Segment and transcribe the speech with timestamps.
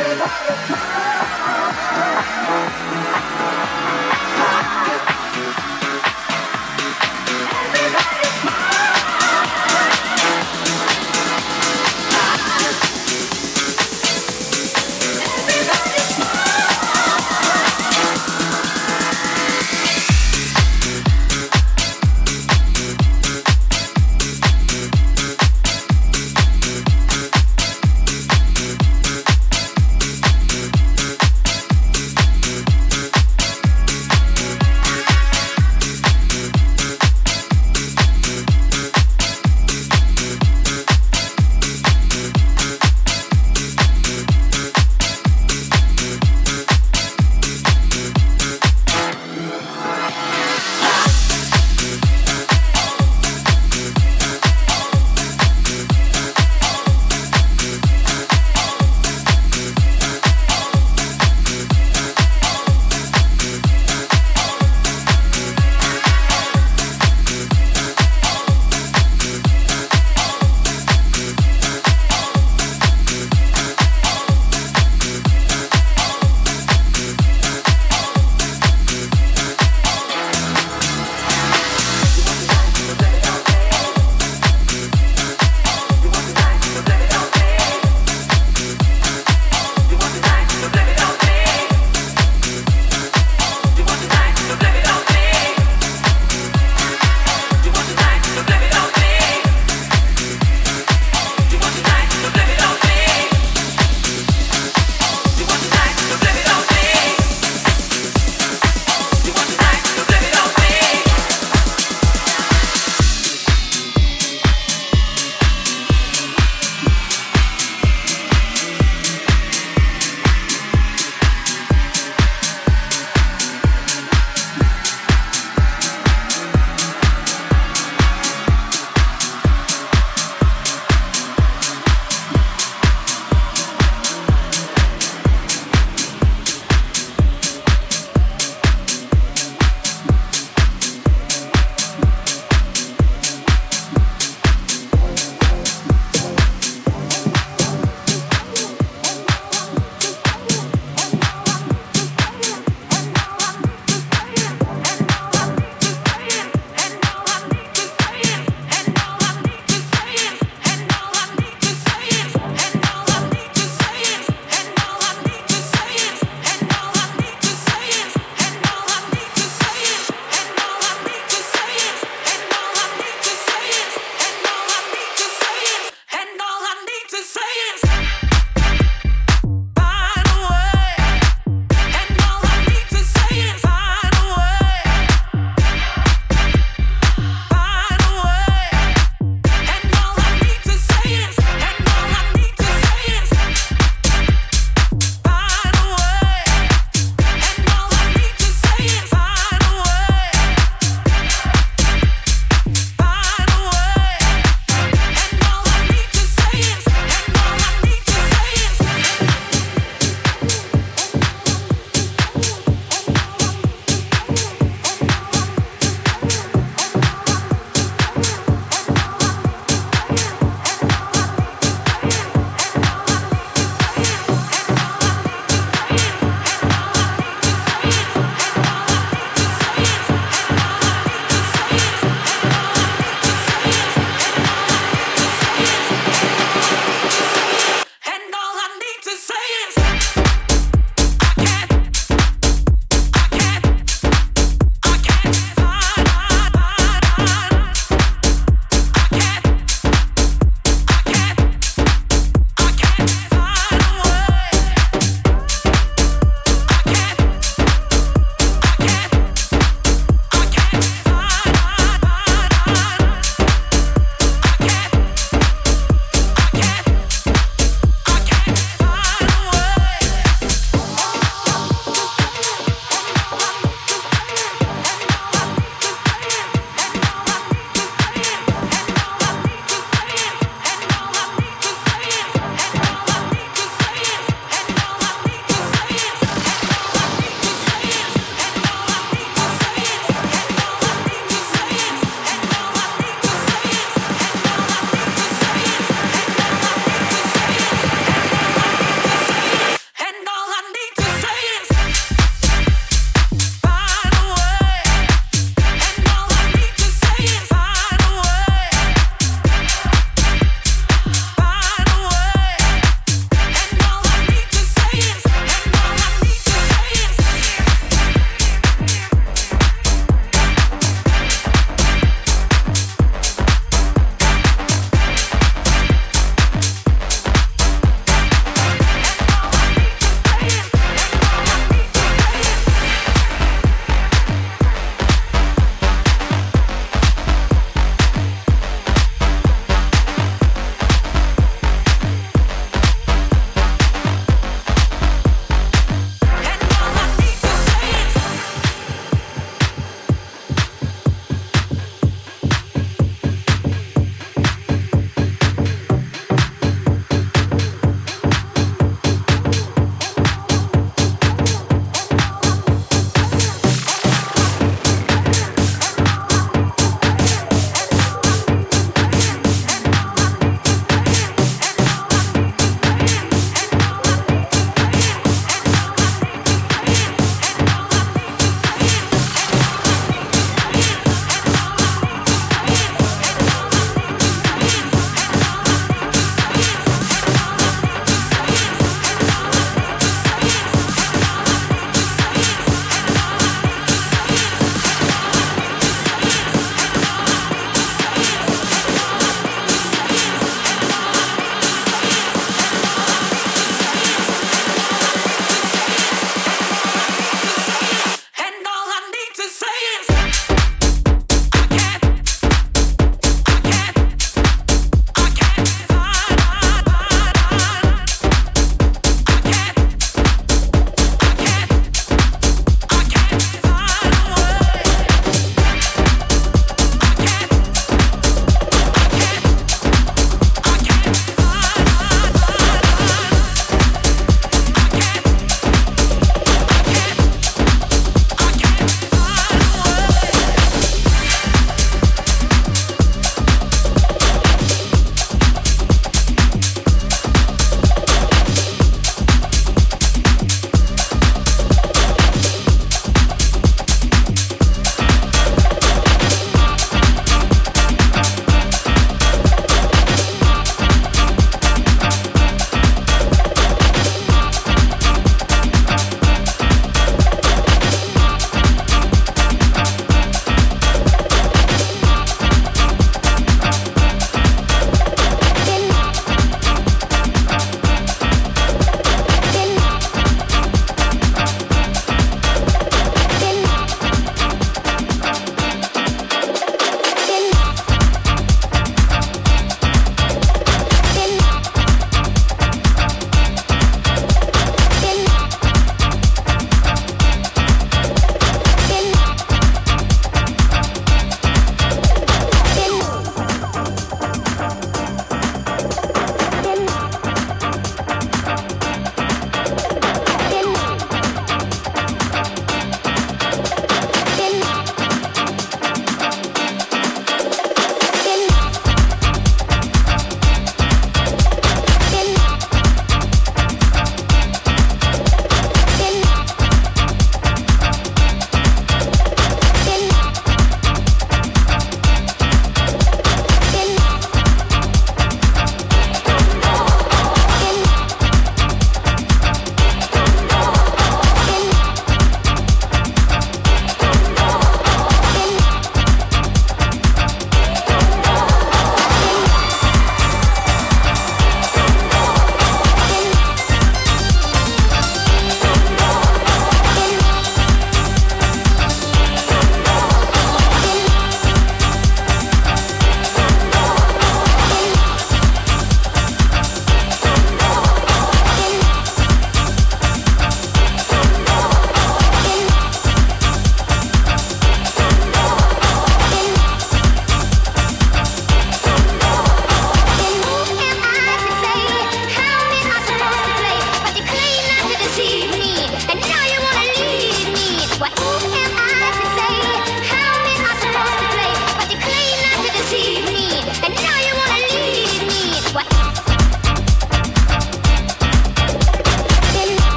[0.00, 0.77] Everybody.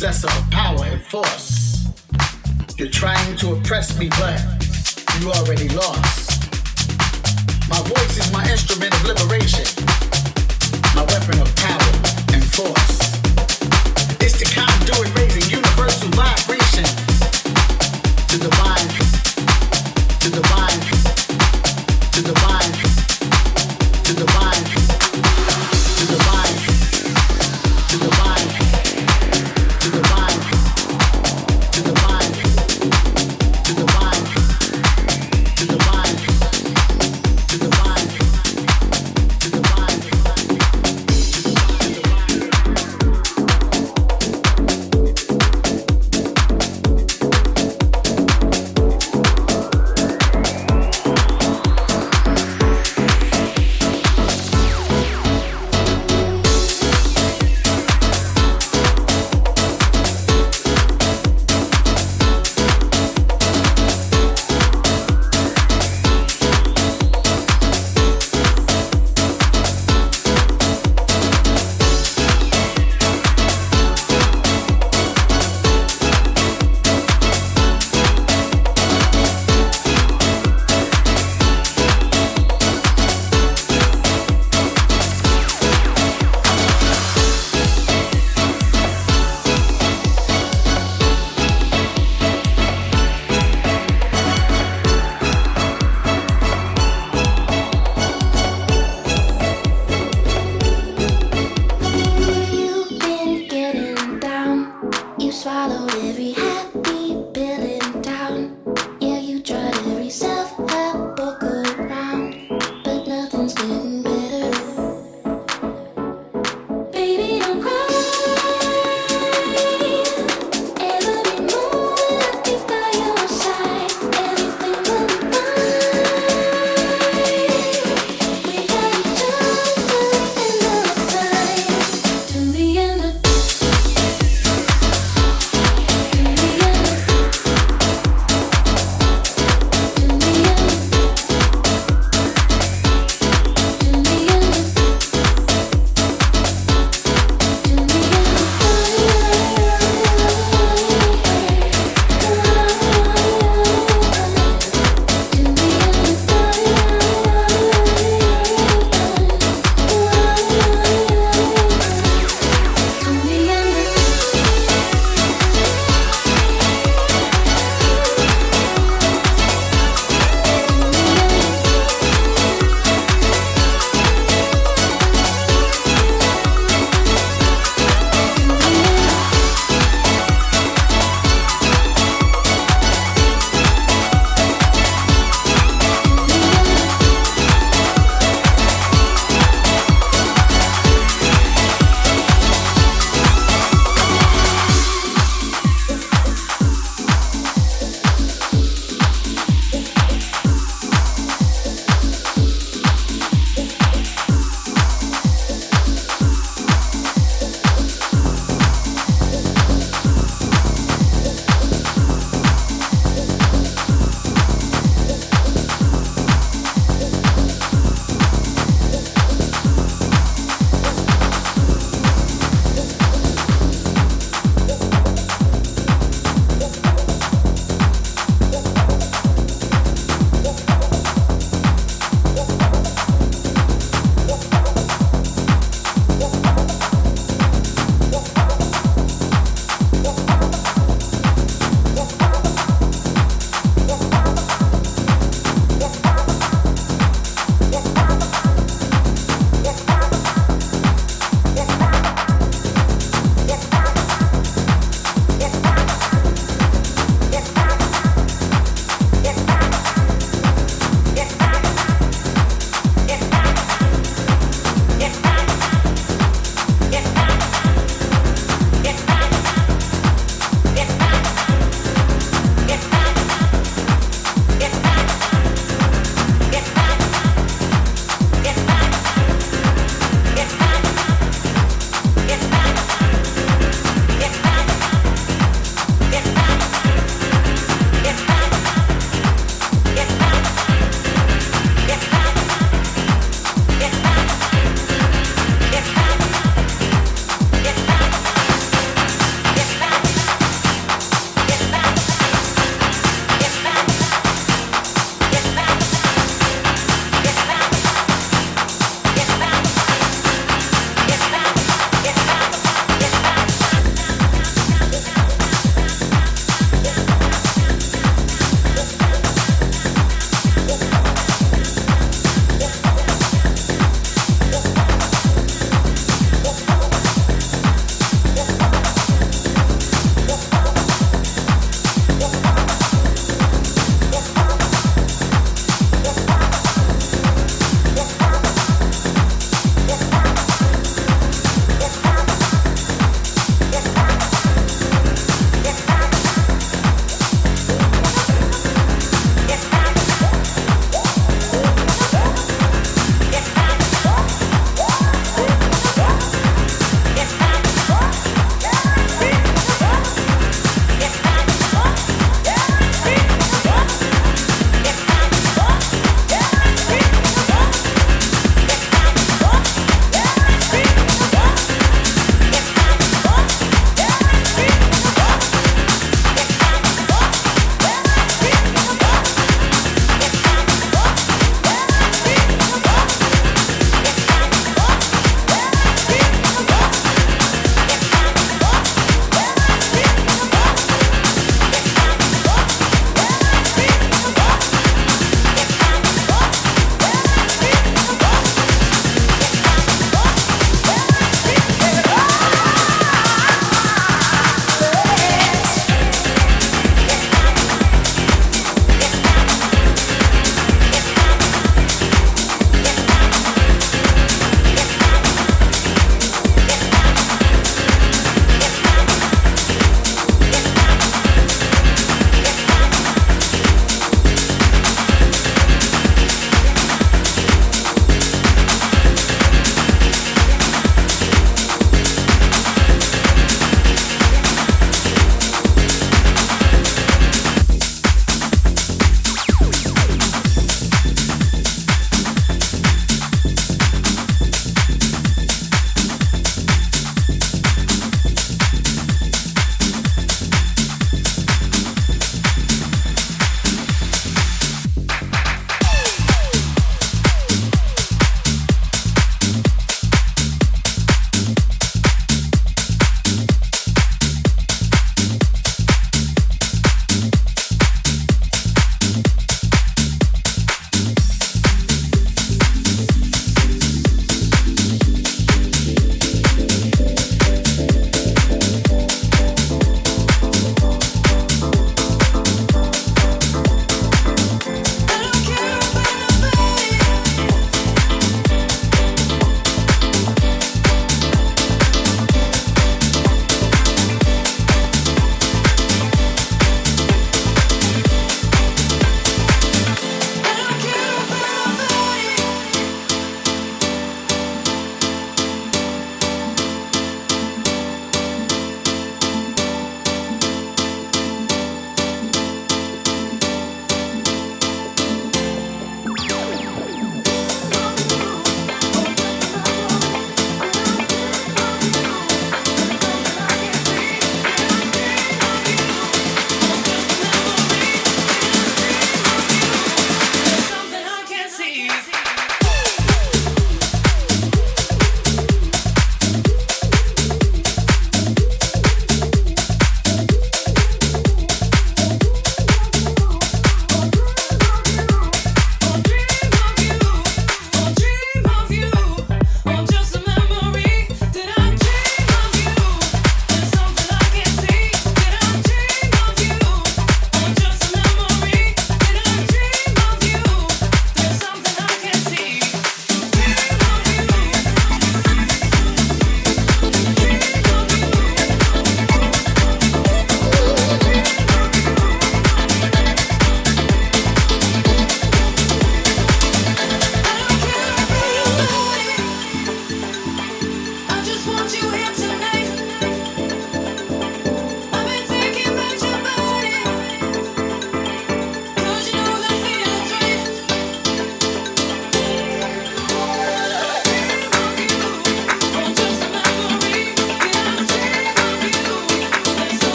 [0.00, 0.29] success